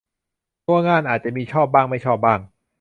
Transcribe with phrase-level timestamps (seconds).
[0.67, 2.39] ตัวงานอาจจะมีชอบบ้างไม่ชอบบ้าง